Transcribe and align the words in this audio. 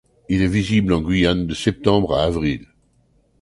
Il 0.29 0.41
est 0.41 0.47
visible 0.47 0.93
en 0.93 1.01
Guyane 1.01 1.45
de 1.45 1.53
septembre 1.53 2.15
à 2.17 2.23
avril. 2.23 2.65